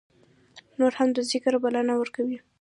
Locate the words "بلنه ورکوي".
1.63-2.37